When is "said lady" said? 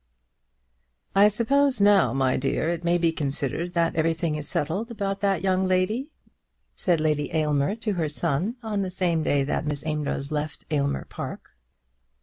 6.73-7.31